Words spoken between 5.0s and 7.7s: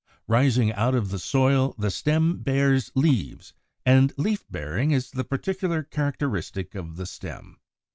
the particular characteristic of the stem.